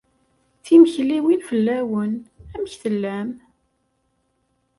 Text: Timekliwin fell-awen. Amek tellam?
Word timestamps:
Timekliwin 0.63 1.41
fell-awen. 1.47 2.13
Amek 2.53 2.73
tellam? 2.81 3.29